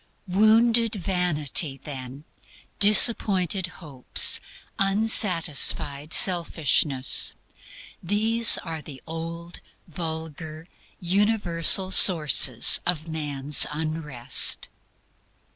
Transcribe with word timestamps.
Wounded 0.33 0.95
vanity, 0.95 1.79
then, 1.83 2.23
disappointed 2.79 3.67
hopes, 3.85 4.39
unsatisfied 4.79 6.11
selfishness 6.11 7.35
these 8.01 8.57
are 8.63 8.81
the 8.81 8.99
old, 9.05 9.59
vulgar, 9.87 10.67
universal 10.99 11.91
SOURCES 11.91 12.79
OF 12.87 13.07
MAN'S 13.09 13.67
UNREST. 13.69 14.69